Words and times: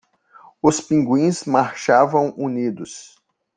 Os 0.63 0.81
pinguins 0.81 1.43
marchavam 1.43 2.33
unidos 2.35 3.21